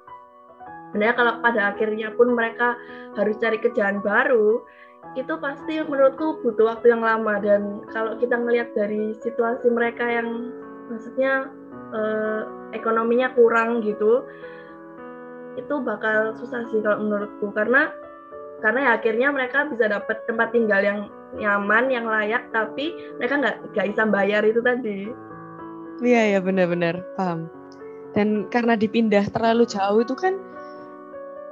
sebenarnya 0.91 1.15
kalau 1.17 1.33
pada 1.41 1.61
akhirnya 1.73 2.13
pun 2.13 2.37
mereka 2.37 2.77
harus 3.17 3.39
cari 3.41 3.57
kerjaan 3.57 4.03
baru 4.03 4.61
itu 5.17 5.33
pasti 5.41 5.81
menurutku 5.83 6.43
butuh 6.43 6.75
waktu 6.75 6.93
yang 6.93 7.01
lama. 7.01 7.39
Dan 7.39 7.87
kalau 7.89 8.19
kita 8.19 8.35
ngelihat 8.37 8.75
dari 8.75 9.15
situasi 9.23 9.71
mereka 9.71 10.05
yang 10.05 10.51
maksudnya 10.91 11.49
uh, 11.95 12.41
ekonominya 12.75 13.31
kurang 13.33 13.81
gitu 13.81 14.27
itu 15.53 15.75
bakal 15.85 16.33
susah 16.37 16.65
sih 16.69 16.81
kalau 16.81 17.01
menurutku. 17.01 17.53
Karena 17.53 17.93
karena 18.63 18.79
ya 18.79 18.91
akhirnya 18.95 19.27
mereka 19.35 19.67
bisa 19.67 19.91
dapat 19.91 20.23
tempat 20.23 20.55
tinggal 20.55 20.79
yang 20.79 20.99
nyaman 21.35 21.91
yang 21.91 22.07
layak 22.07 22.47
tapi 22.55 22.95
mereka 23.19 23.35
nggak 23.43 23.55
nggak 23.75 23.87
bisa 23.91 24.03
bayar 24.07 24.41
itu 24.47 24.63
tadi. 24.63 25.11
Iya 25.99 26.37
ya 26.37 26.39
benar-benar 26.39 27.03
paham. 27.19 27.51
Dan 28.15 28.47
karena 28.47 28.79
dipindah 28.79 29.27
terlalu 29.35 29.67
jauh 29.67 29.99
itu 29.99 30.15
kan 30.15 30.39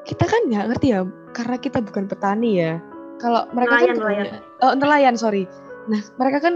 kita 0.08 0.24
kan 0.24 0.42
nggak 0.48 0.66
ngerti 0.72 0.88
ya 0.96 1.04
karena 1.36 1.60
kita 1.60 1.84
bukan 1.84 2.08
petani 2.08 2.64
ya. 2.64 2.80
Kalau 3.20 3.44
mereka 3.52 3.76
nelayan, 3.76 3.92
kan 3.92 3.98
nelayan. 4.00 4.26
oh 4.64 4.74
nelayan 4.80 5.16
sorry. 5.20 5.44
Nah 5.92 6.00
mereka 6.16 6.40
kan 6.40 6.56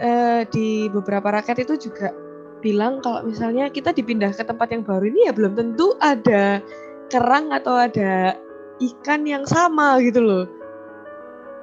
eh, 0.00 0.48
di 0.48 0.88
beberapa 0.88 1.28
rakyat 1.28 1.60
itu 1.60 1.92
juga 1.92 2.16
bilang 2.64 3.04
kalau 3.04 3.20
misalnya 3.24 3.68
kita 3.68 3.92
dipindah 3.92 4.32
ke 4.32 4.44
tempat 4.48 4.72
yang 4.72 4.80
baru 4.80 5.04
ini 5.12 5.28
ya 5.28 5.32
belum 5.36 5.60
tentu 5.60 5.92
ada 6.00 6.64
kerang 7.12 7.52
atau 7.52 7.74
ada 7.76 8.36
ikan 8.80 9.28
yang 9.28 9.44
sama 9.44 10.00
gitu 10.00 10.24
loh. 10.24 10.44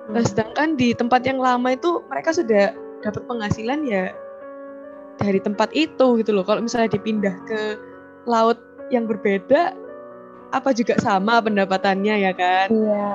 Nah, 0.08 0.24
hmm. 0.24 0.30
sedangkan 0.30 0.80
di 0.80 0.96
tempat 0.96 1.26
yang 1.28 1.42
lama 1.42 1.76
itu 1.76 2.00
mereka 2.08 2.32
sudah 2.32 2.72
dapat 3.04 3.22
penghasilan 3.28 3.84
ya 3.84 4.16
dari 5.18 5.42
tempat 5.42 5.74
itu 5.74 6.22
gitu 6.22 6.32
loh. 6.32 6.46
Kalau 6.46 6.62
misalnya 6.64 6.94
dipindah 6.94 7.36
ke 7.50 7.62
laut 8.30 8.62
yang 8.94 9.10
berbeda, 9.10 9.76
apa 10.56 10.70
juga 10.72 10.96
sama 11.02 11.44
pendapatannya 11.44 12.16
ya 12.24 12.32
kan? 12.32 12.68
Iya. 12.72 13.12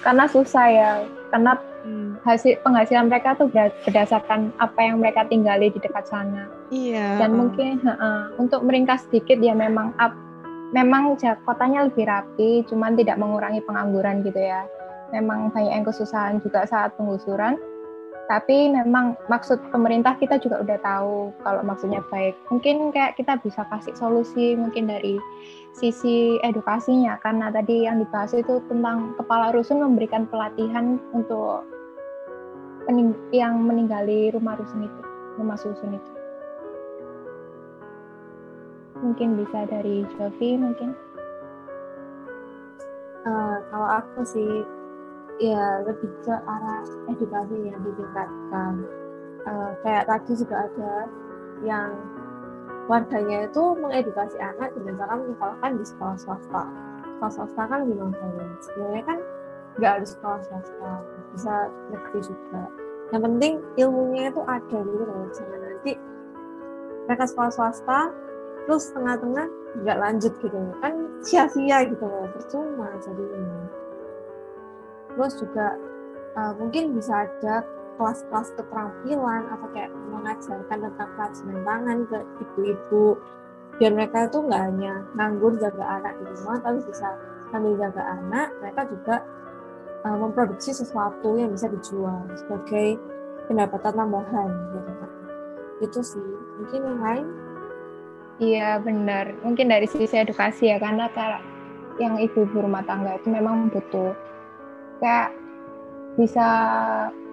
Karena 0.00 0.24
susah 0.30 0.66
ya, 0.70 0.90
karena 1.28 1.52
hmm. 1.84 2.24
hasil 2.24 2.60
penghasilan 2.64 3.10
mereka 3.10 3.36
tuh 3.36 3.50
berdasarkan 3.84 4.54
apa 4.62 4.80
yang 4.80 5.02
mereka 5.02 5.26
tinggali 5.26 5.68
di 5.72 5.80
dekat 5.82 6.06
sana. 6.08 6.48
Iya. 6.70 7.20
Dan 7.20 7.36
mungkin 7.36 7.82
uh, 7.84 7.92
uh, 7.92 8.22
untuk 8.38 8.64
meringkas 8.64 9.04
sedikit 9.10 9.42
ya 9.42 9.52
memang 9.52 9.92
up, 9.98 10.14
memang 10.70 11.18
kotanya 11.46 11.90
lebih 11.90 12.06
rapi, 12.06 12.62
cuman 12.66 12.94
tidak 12.94 13.18
mengurangi 13.18 13.62
pengangguran 13.66 14.22
gitu 14.22 14.38
ya. 14.38 14.66
Memang 15.10 15.50
banyak 15.50 15.74
yang 15.74 15.86
kesusahan 15.86 16.38
juga 16.38 16.66
saat 16.66 16.94
penggusuran. 16.94 17.58
Tapi 18.30 18.70
memang 18.70 19.18
maksud 19.26 19.58
pemerintah 19.74 20.14
kita 20.14 20.38
juga 20.38 20.62
udah 20.62 20.78
tahu 20.86 21.34
kalau 21.42 21.66
maksudnya 21.66 21.98
baik. 22.14 22.38
Mungkin 22.46 22.94
kayak 22.94 23.18
kita 23.18 23.42
bisa 23.42 23.66
kasih 23.66 23.90
solusi 23.98 24.54
mungkin 24.54 24.86
dari 24.86 25.18
sisi 25.74 26.38
edukasinya 26.46 27.18
karena 27.26 27.50
tadi 27.50 27.90
yang 27.90 27.98
dibahas 27.98 28.30
itu 28.30 28.62
tentang 28.70 29.18
kepala 29.18 29.50
rusun 29.50 29.82
memberikan 29.82 30.30
pelatihan 30.30 31.02
untuk 31.10 31.66
yang 33.34 33.58
meninggali 33.66 34.30
rumah 34.30 34.54
rusun 34.54 34.86
itu, 34.86 35.00
rumah 35.38 35.58
susun 35.58 35.98
itu 35.98 36.19
mungkin 39.00 39.40
bisa 39.40 39.68
dari 39.68 40.04
Jovi 40.16 40.60
mungkin. 40.60 40.96
Uh, 43.20 43.60
kalau 43.68 43.88
aku 44.00 44.24
sih 44.24 44.64
ya 45.40 45.84
lebih 45.84 46.08
ke 46.24 46.32
arah 46.32 46.84
edukasi 47.08 47.56
yang 47.68 47.80
ditingkatkan 47.84 48.72
uh, 49.44 49.72
kayak 49.84 50.08
tadi 50.08 50.32
juga 50.36 50.68
ada 50.68 50.92
yang 51.60 51.92
warganya 52.88 53.46
itu 53.48 53.62
mengedukasi 53.76 54.36
anak 54.40 54.72
dengan 54.74 54.98
cara 55.00 55.14
menyekolahkan 55.20 55.72
di 55.78 55.84
sekolah 55.84 56.16
swasta. 56.16 56.62
Sekolah 57.16 57.32
swasta 57.32 57.62
kan 57.68 57.80
mahal 57.86 58.48
sebenarnya 58.64 59.04
kan 59.04 59.18
nggak 59.78 59.92
harus 60.00 60.10
sekolah 60.16 60.40
swasta 60.44 60.90
bisa 61.36 61.54
negeri 61.92 62.20
juga. 62.24 62.62
Yang 63.10 63.22
penting 63.26 63.52
ilmunya 63.78 64.22
itu 64.32 64.40
ada 64.44 64.78
gitu 64.80 65.04
loh. 65.04 65.28
Jangan 65.30 65.60
nanti 65.60 65.92
mereka 67.06 67.24
sekolah 67.26 67.52
swasta 67.52 68.00
terus 68.66 68.90
tengah-tengah 68.92 69.46
nggak 69.84 69.98
lanjut 70.00 70.32
gitu. 70.42 70.58
Kan 70.80 71.10
sia-sia 71.20 71.84
gitu 71.84 72.04
loh 72.04 72.26
percuma 72.32 72.88
jadi 73.04 73.24
ini 73.24 73.60
terus 75.12 75.36
juga 75.36 75.76
uh, 76.38 76.52
mungkin 76.56 76.96
bisa 76.96 77.28
ada 77.28 77.66
kelas-kelas 78.00 78.56
keterampilan 78.56 79.42
atau 79.52 79.68
kayak 79.76 79.92
mengajarkan 80.08 80.78
tentang 80.88 81.10
kerajinan 81.18 81.60
tangan 81.66 81.98
ke 82.08 82.18
ibu-ibu 82.40 83.06
biar 83.76 83.92
mereka 83.92 84.28
itu 84.28 84.38
nggak 84.40 84.62
hanya 84.72 84.94
nganggur 85.16 85.52
jaga 85.60 85.84
anak 86.00 86.16
di 86.16 86.24
rumah 86.24 86.56
tapi 86.64 86.78
bisa 86.88 87.08
sambil 87.52 87.76
jaga 87.76 88.02
anak 88.16 88.48
mereka 88.64 88.82
juga 88.88 89.16
uh, 90.08 90.16
memproduksi 90.16 90.72
sesuatu 90.72 91.36
yang 91.36 91.52
bisa 91.52 91.68
dijual 91.68 92.24
sebagai 92.32 92.96
pendapatan 93.44 93.92
tambahan 93.92 94.50
gitu 94.72 94.92
itu 95.80 96.00
sih 96.04 96.28
mungkin 96.60 96.80
yang 96.80 97.00
lain 97.00 97.26
Iya 98.40 98.80
benar. 98.80 99.36
Mungkin 99.44 99.68
dari 99.68 99.84
sisi 99.84 100.16
edukasi 100.16 100.72
ya 100.72 100.80
karena 100.80 101.12
cara 101.12 101.44
yang 102.00 102.16
ibu-ibu 102.16 102.64
rumah 102.64 102.80
tangga 102.88 103.20
itu 103.20 103.28
memang 103.28 103.68
butuh 103.68 104.16
kayak 105.04 105.36
bisa 106.16 106.48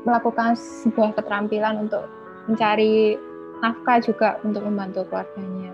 melakukan 0.04 0.60
sebuah 0.60 1.16
keterampilan 1.16 1.88
untuk 1.88 2.12
mencari 2.52 3.16
nafkah 3.64 4.04
juga 4.04 4.30
untuk 4.44 4.68
membantu 4.68 5.08
keluarganya. 5.08 5.72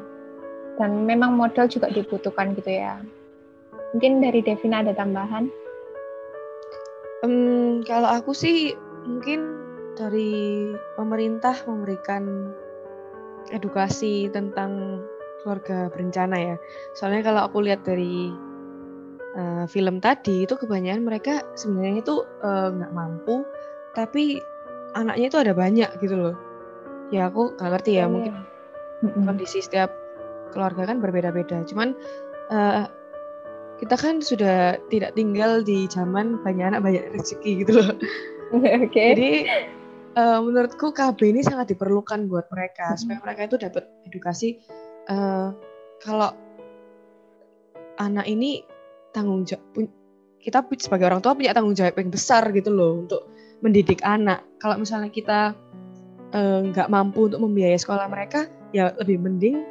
Dan 0.78 1.06
memang 1.06 1.34
modal 1.34 1.66
juga 1.66 1.90
dibutuhkan 1.90 2.54
gitu 2.54 2.70
ya. 2.70 3.02
Mungkin 3.94 4.22
dari 4.22 4.42
Devina 4.42 4.82
ada 4.82 4.94
tambahan? 4.94 5.50
Um, 7.22 7.86
kalau 7.86 8.10
aku 8.10 8.34
sih 8.34 8.74
mungkin 9.06 9.54
dari 9.94 10.74
pemerintah 10.98 11.54
memberikan 11.70 12.54
edukasi 13.54 14.34
tentang 14.34 15.04
keluarga 15.44 15.92
berencana 15.92 16.38
ya. 16.40 16.56
Soalnya 16.96 17.22
kalau 17.28 17.42
aku 17.46 17.62
lihat 17.62 17.84
dari 17.84 18.32
uh, 19.36 19.66
film 19.68 20.00
tadi 20.00 20.48
itu 20.48 20.56
kebanyakan 20.56 21.04
mereka 21.04 21.44
sebenarnya 21.60 22.02
itu 22.02 22.16
eh, 22.24 22.68
nggak 22.74 22.92
uh, 22.92 22.96
mampu, 22.96 23.36
tapi 23.94 24.40
anaknya 24.96 25.26
itu 25.30 25.38
ada 25.38 25.54
banyak 25.54 25.90
gitu 26.00 26.16
loh. 26.16 26.36
Ya 27.12 27.30
aku 27.30 27.54
nggak 27.60 27.72
ngerti 27.78 27.92
ya, 28.00 28.06
oh, 28.08 28.12
mungkin 28.16 28.34
iya. 29.04 29.22
kondisi 29.28 29.60
setiap 29.62 29.92
keluarga 30.56 30.88
kan 30.90 31.04
berbeda-beda. 31.04 31.66
Cuman 31.68 31.94
uh, 32.50 32.88
kita 33.82 34.00
kan 34.00 34.24
sudah 34.24 34.80
tidak 34.88 35.18
tinggal 35.18 35.60
di 35.60 35.90
zaman 35.92 36.40
banyak 36.42 36.74
anak 36.74 36.82
banyak 36.82 37.04
rezeki 37.12 37.68
gitu 37.68 37.84
loh. 37.84 37.92
Oke. 38.56 38.88
Okay. 38.90 39.08
Jadi 39.18 39.32
uh, 40.18 40.40
menurutku 40.42 40.94
KB 40.94 41.20
ini 41.26 41.42
sangat 41.42 41.74
diperlukan 41.74 42.30
buat 42.30 42.48
mereka 42.54 42.94
supaya 42.98 43.20
mereka 43.26 43.42
itu 43.50 43.58
dapat 43.60 43.84
edukasi 44.06 44.62
uh, 45.10 45.50
kalau 46.04 46.32
anak 48.00 48.26
ini 48.28 48.66
tanggung 49.14 49.46
jawab 49.46 49.88
kita 50.44 50.60
sebagai 50.82 51.08
orang 51.08 51.24
tua 51.24 51.38
punya 51.38 51.56
tanggung 51.56 51.78
jawab 51.78 51.96
yang 51.96 52.12
besar 52.12 52.44
gitu 52.52 52.68
loh 52.68 53.08
untuk 53.08 53.32
mendidik 53.64 54.04
anak. 54.04 54.44
Kalau 54.60 54.76
misalnya 54.76 55.08
kita 55.08 55.56
eh, 56.36 56.60
nggak 56.68 56.88
uh, 56.90 56.92
mampu 56.92 57.32
untuk 57.32 57.40
membiayai 57.48 57.80
sekolah 57.80 58.12
mereka, 58.12 58.52
ya 58.76 58.92
lebih 59.00 59.24
mending 59.24 59.64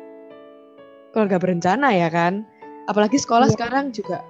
keluarga 1.12 1.36
berencana 1.36 1.92
ya 1.92 2.08
kan. 2.08 2.48
Apalagi 2.88 3.20
sekolah 3.20 3.52
ya. 3.52 3.54
sekarang 3.54 3.92
juga 3.92 4.24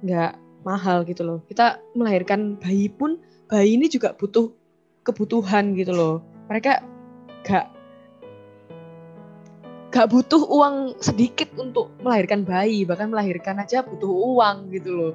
nggak 0.00 0.32
mahal 0.64 1.04
gitu 1.04 1.28
loh. 1.28 1.38
Kita 1.44 1.76
melahirkan 1.92 2.56
bayi 2.56 2.88
pun 2.88 3.20
bayi 3.52 3.76
ini 3.76 3.92
juga 3.92 4.16
butuh 4.16 4.48
kebutuhan 5.04 5.76
gitu 5.76 5.92
loh. 5.92 6.24
Mereka 6.48 6.80
nggak 7.44 7.66
gak 9.92 10.08
butuh 10.08 10.40
uang 10.48 10.96
sedikit 11.04 11.52
untuk 11.60 11.92
melahirkan 12.00 12.48
bayi 12.48 12.88
bahkan 12.88 13.12
melahirkan 13.12 13.60
aja 13.60 13.84
butuh 13.84 14.08
uang 14.08 14.72
gitu 14.72 14.90
loh. 14.96 15.14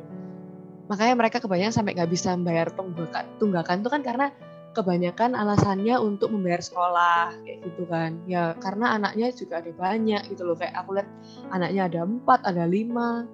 Makanya 0.87 1.17
mereka 1.17 1.41
kebanyakan 1.41 1.73
sampai 1.73 1.97
nggak 1.97 2.11
bisa 2.13 2.37
membayar 2.37 2.69
tunggakan 2.69 3.25
tunggakan 3.41 3.81
itu 3.81 3.89
kan 3.89 4.01
karena 4.05 4.27
kebanyakan 4.77 5.33
alasannya 5.33 5.97
untuk 5.97 6.29
membayar 6.29 6.61
sekolah 6.61 7.33
kayak 7.41 7.59
gitu 7.65 7.83
kan. 7.89 8.21
Ya 8.29 8.53
karena 8.61 8.93
anaknya 8.93 9.33
juga 9.33 9.65
ada 9.65 9.73
banyak 9.73 10.21
gitu 10.29 10.45
loh. 10.45 10.53
Kayak 10.53 10.85
aku 10.85 10.89
lihat 11.01 11.09
anaknya 11.49 11.81
ada 11.89 11.99
empat 12.05 12.39
ada 12.45 12.63
lima 12.69 13.25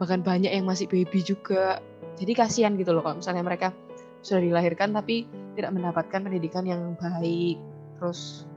bahkan 0.00 0.24
banyak 0.24 0.56
yang 0.56 0.64
masih 0.64 0.88
baby 0.88 1.20
juga. 1.20 1.84
Jadi 2.16 2.32
kasihan 2.32 2.72
gitu 2.80 2.96
loh 2.96 3.04
kalau 3.04 3.20
misalnya 3.20 3.44
mereka 3.44 3.76
sudah 4.24 4.40
dilahirkan 4.40 4.96
tapi 4.96 5.28
tidak 5.52 5.76
mendapatkan 5.76 6.24
pendidikan 6.24 6.64
yang 6.64 6.96
baik. 6.96 7.60
Terus 8.00 8.48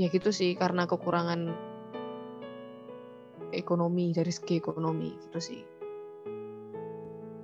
ya 0.00 0.08
gitu 0.08 0.32
sih 0.32 0.56
karena 0.56 0.88
kekurangan 0.88 1.52
ekonomi 3.52 4.16
dari 4.16 4.32
segi 4.32 4.56
ekonomi 4.56 5.12
gitu 5.28 5.38
sih. 5.38 5.60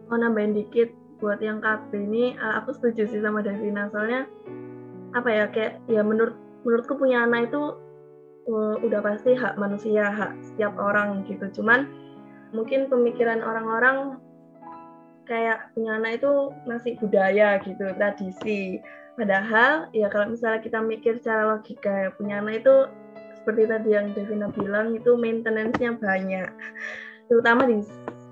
Mau 0.08 0.16
nambahin 0.16 0.56
dikit 0.56 0.88
buat 1.20 1.42
yang 1.44 1.60
KB 1.60 1.92
ini 1.92 2.32
uh, 2.40 2.62
aku 2.62 2.72
setuju 2.72 3.10
sih 3.10 3.20
sama 3.20 3.44
Davina. 3.44 3.92
Soalnya 3.92 4.24
apa 5.12 5.28
ya 5.28 5.44
kayak 5.52 5.84
ya 5.90 6.00
menurut 6.00 6.36
menurutku 6.64 6.96
punya 6.96 7.28
anak 7.28 7.52
itu 7.52 7.62
uh, 8.48 8.76
udah 8.80 9.00
pasti 9.04 9.36
hak 9.36 9.60
manusia 9.60 10.08
hak 10.08 10.32
setiap 10.40 10.72
orang 10.80 11.26
gitu. 11.28 11.50
Cuman 11.60 11.90
mungkin 12.54 12.88
pemikiran 12.88 13.42
orang-orang 13.42 14.16
kayak 15.26 15.74
punya 15.74 15.98
anak 15.98 16.22
itu 16.22 16.54
masih 16.70 16.94
budaya 17.02 17.58
gitu 17.60 17.84
tradisi 17.98 18.78
padahal 19.16 19.88
ya 19.96 20.06
kalau 20.12 20.30
misalnya 20.30 20.60
kita 20.60 20.78
mikir 20.84 21.18
secara 21.18 21.56
logika 21.56 21.90
ya, 21.90 22.08
punya 22.14 22.44
anak 22.44 22.62
itu 22.62 22.74
seperti 23.40 23.62
tadi 23.66 23.88
yang 23.96 24.12
Devina 24.12 24.48
bilang 24.52 24.94
itu 24.94 25.16
maintenance-nya 25.16 25.96
banyak. 25.98 26.50
Terutama 27.26 27.66
di 27.66 27.82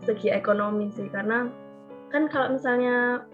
segi 0.04 0.28
ekonomi 0.30 0.92
sih 0.92 1.08
karena 1.08 1.48
kan 2.12 2.28
kalau 2.28 2.54
misalnya 2.54 3.24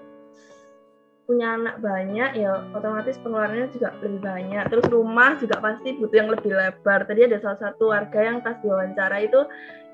punya 1.31 1.55
anak 1.55 1.79
banyak 1.79 2.43
ya 2.43 2.67
otomatis 2.75 3.15
pengeluarannya 3.23 3.71
juga 3.71 3.95
lebih 4.03 4.21
banyak. 4.23 4.65
Terus 4.67 4.87
rumah 4.91 5.39
juga 5.39 5.63
pasti 5.63 5.95
butuh 5.99 6.17
yang 6.17 6.31
lebih 6.31 6.53
lebar. 6.55 7.07
Tadi 7.07 7.21
ada 7.27 7.39
salah 7.39 7.61
satu 7.71 7.95
warga 7.95 8.19
yang 8.19 8.43
pas 8.43 8.59
diwawancara 8.63 9.17
itu 9.23 9.41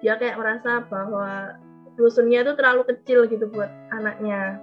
dia 0.01 0.17
kayak 0.17 0.41
merasa 0.41 0.85
bahwa 0.89 1.57
rusunnya 1.97 2.45
itu 2.45 2.53
terlalu 2.57 2.83
kecil 2.89 3.25
gitu 3.29 3.49
buat 3.53 3.73
anaknya 3.93 4.61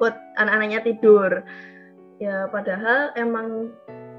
buat 0.00 0.16
anak-anaknya 0.40 0.80
tidur 0.82 1.30
ya 2.22 2.46
padahal 2.50 3.10
emang 3.18 3.72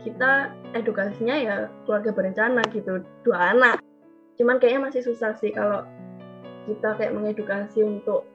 kita 0.03 0.53
edukasinya 0.77 1.35
ya 1.35 1.55
keluarga 1.83 2.11
berencana 2.13 2.61
gitu 2.69 3.01
dua 3.25 3.55
anak. 3.55 3.77
Cuman 4.37 4.59
kayaknya 4.59 4.91
masih 4.91 5.01
susah 5.01 5.33
sih 5.39 5.49
kalau 5.55 5.81
kita 6.69 6.97
kayak 6.97 7.15
mengedukasi 7.15 7.81
untuk 7.81 8.27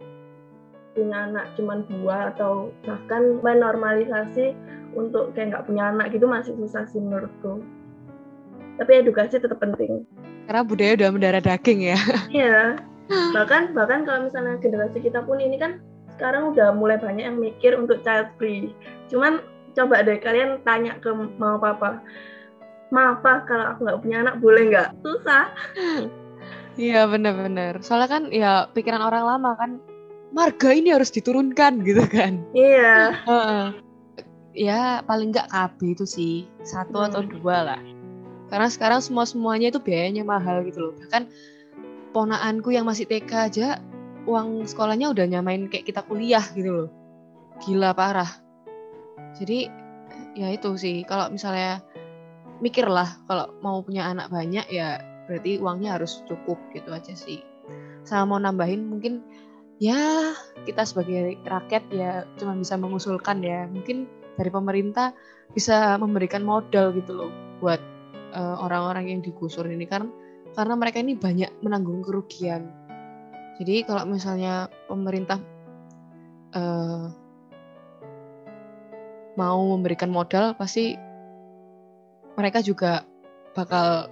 punya 0.90 1.30
anak 1.30 1.46
cuma 1.54 1.78
dua 1.86 2.34
atau 2.34 2.74
bahkan 2.82 3.38
menormalisasi 3.38 4.58
untuk 4.98 5.30
kayak 5.38 5.54
nggak 5.54 5.66
punya 5.70 5.94
anak 5.94 6.10
gitu 6.10 6.26
masih 6.26 6.56
susah 6.58 6.82
sih 6.90 6.98
menurutku. 6.98 7.62
Tapi 8.80 9.06
edukasi 9.06 9.38
tetap 9.38 9.60
penting. 9.62 10.02
Karena 10.48 10.66
budaya 10.66 10.98
udah 10.98 11.10
mendarah 11.14 11.42
daging 11.44 11.94
ya. 11.94 11.98
Iya. 12.32 12.80
Bahkan 13.10 13.74
bahkan 13.74 14.02
kalau 14.06 14.26
misalnya 14.26 14.58
generasi 14.58 14.98
kita 15.02 15.22
pun 15.22 15.38
ini 15.38 15.58
kan 15.58 15.78
sekarang 16.20 16.52
udah 16.52 16.76
mulai 16.76 17.00
banyak 17.00 17.24
yang 17.24 17.40
mikir 17.40 17.72
untuk 17.72 18.04
child 18.04 18.28
free 18.36 18.76
cuman 19.08 19.40
coba 19.72 20.04
deh 20.04 20.20
kalian 20.20 20.60
tanya 20.68 21.00
ke 21.00 21.08
mau 21.40 21.56
papa 21.56 22.04
maaf 22.92 23.24
pak 23.24 23.48
kalau 23.48 23.72
aku 23.72 23.88
nggak 23.88 24.00
punya 24.04 24.16
anak 24.20 24.36
boleh 24.44 24.62
nggak 24.68 24.88
susah 25.00 25.48
Iya 26.78 27.04
benar-benar. 27.10 27.82
Soalnya 27.84 28.08
kan 28.08 28.22
ya 28.32 28.64
pikiran 28.72 29.02
orang 29.04 29.26
lama 29.26 29.52
kan 29.58 29.70
marga 30.32 30.70
ini 30.72 30.94
harus 30.94 31.12
diturunkan 31.12 31.82
gitu 31.88 32.06
kan. 32.08 32.40
Iya. 32.56 33.20
Ya 34.56 35.04
paling 35.04 35.34
nggak 35.34 35.50
KB 35.50 35.78
itu 35.92 36.06
sih 36.08 36.34
satu 36.64 36.96
Hmm. 36.96 37.06
atau 37.10 37.20
dua 37.26 37.74
lah. 37.74 37.80
Karena 38.48 38.70
sekarang 38.70 39.04
semua 39.04 39.28
semuanya 39.28 39.68
itu 39.68 39.82
biayanya 39.82 40.24
mahal 40.24 40.62
gitu 40.64 40.88
loh. 40.88 40.92
Bahkan 41.04 41.28
ponaanku 42.16 42.72
yang 42.72 42.86
masih 42.88 43.04
TK 43.04 43.30
aja 43.50 43.66
uang 44.30 44.70
sekolahnya 44.70 45.10
udah 45.10 45.26
nyamain 45.26 45.66
kayak 45.66 45.90
kita 45.90 46.06
kuliah 46.06 46.42
gitu 46.54 46.70
loh. 46.70 46.88
Gila 47.66 47.90
parah. 47.92 48.30
Jadi 49.34 49.66
ya 50.38 50.48
itu 50.54 50.78
sih 50.78 51.02
kalau 51.02 51.28
misalnya 51.28 51.82
mikirlah 52.62 53.18
kalau 53.26 53.50
mau 53.60 53.82
punya 53.82 54.06
anak 54.06 54.30
banyak 54.30 54.66
ya 54.70 55.02
berarti 55.26 55.58
uangnya 55.58 55.98
harus 55.98 56.22
cukup 56.30 56.56
gitu 56.72 56.94
aja 56.94 57.12
sih. 57.12 57.42
Sama 58.06 58.36
mau 58.36 58.40
nambahin 58.40 58.86
mungkin 58.86 59.26
ya 59.80 60.32
kita 60.68 60.84
sebagai 60.84 61.40
rakyat 61.42 61.84
ya 61.90 62.24
cuma 62.36 62.54
bisa 62.54 62.76
mengusulkan 62.76 63.40
ya 63.40 63.64
mungkin 63.66 64.06
dari 64.36 64.52
pemerintah 64.52 65.16
bisa 65.56 65.96
memberikan 65.96 66.44
modal 66.44 66.92
gitu 66.94 67.16
loh 67.16 67.32
buat 67.58 67.80
eh, 68.36 68.56
orang-orang 68.60 69.08
yang 69.10 69.20
digusur 69.24 69.64
ini 69.66 69.88
kan 69.88 70.12
karena 70.52 70.74
mereka 70.76 71.00
ini 71.00 71.16
banyak 71.16 71.50
menanggung 71.64 72.04
kerugian 72.04 72.79
jadi 73.60 73.84
kalau 73.84 74.08
misalnya 74.08 74.72
pemerintah 74.88 75.36
eh, 76.56 77.06
mau 79.36 79.60
memberikan 79.76 80.08
modal 80.08 80.56
pasti 80.56 80.96
mereka 82.40 82.64
juga 82.64 83.04
bakal 83.52 84.08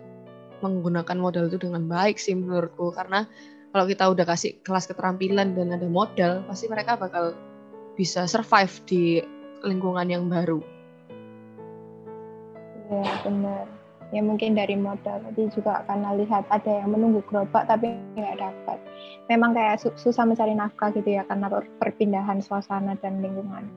menggunakan 0.60 1.16
modal 1.16 1.48
itu 1.48 1.56
dengan 1.56 1.88
baik 1.88 2.20
sih 2.20 2.36
menurutku 2.36 2.92
karena 2.92 3.24
kalau 3.72 3.84
kita 3.84 4.04
udah 4.10 4.24
kasih 4.28 4.60
kelas 4.64 4.88
keterampilan 4.88 5.56
dan 5.56 5.72
ada 5.72 5.88
modal 5.88 6.44
pasti 6.44 6.68
mereka 6.68 7.00
bakal 7.00 7.32
bisa 7.96 8.28
survive 8.28 8.72
di 8.86 9.18
lingkungan 9.64 10.06
yang 10.08 10.24
baru. 10.30 10.62
Ya 12.88 13.04
benar. 13.26 13.66
Ya 14.08 14.24
mungkin 14.24 14.56
dari 14.56 14.72
modal 14.72 15.20
tadi 15.20 15.52
juga 15.52 15.84
karena 15.84 16.16
lihat 16.16 16.48
ada 16.48 16.80
yang 16.80 16.96
menunggu 16.96 17.20
gerobak 17.28 17.68
tapi 17.68 17.92
nggak 18.16 18.40
dapat. 18.40 18.78
Memang 19.28 19.52
kayak 19.52 19.84
su- 19.84 19.96
susah 20.00 20.24
mencari 20.24 20.56
nafkah 20.56 20.88
gitu 20.96 21.20
ya 21.20 21.28
karena 21.28 21.52
per- 21.52 21.68
perpindahan 21.76 22.40
suasana 22.40 22.96
dan 23.04 23.20
lingkungan. 23.20 23.68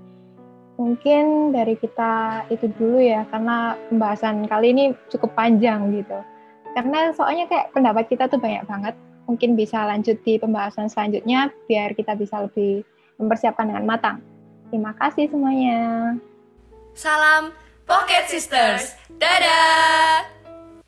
Mungkin 0.79 1.51
dari 1.51 1.75
kita 1.75 2.47
itu 2.47 2.71
dulu 2.79 3.03
ya 3.03 3.27
karena 3.27 3.75
pembahasan 3.91 4.47
kali 4.47 4.71
ini 4.71 4.83
cukup 5.11 5.35
panjang 5.35 5.91
gitu. 5.91 6.19
Karena 6.71 7.11
soalnya 7.11 7.51
kayak 7.51 7.75
pendapat 7.75 8.07
kita 8.07 8.31
tuh 8.31 8.39
banyak 8.39 8.63
banget. 8.63 8.95
Mungkin 9.27 9.59
bisa 9.59 9.83
lanjut 9.83 10.15
di 10.23 10.39
pembahasan 10.39 10.87
selanjutnya 10.87 11.51
biar 11.67 11.91
kita 11.91 12.15
bisa 12.15 12.47
lebih 12.47 12.87
mempersiapkan 13.19 13.67
dengan 13.67 13.83
matang. 13.83 14.17
Terima 14.71 14.95
kasih 14.95 15.27
semuanya. 15.27 16.15
Salam 16.95 17.60
Pocket 17.91 18.31
Sisters. 18.31 18.95
Dadah! 19.19 20.40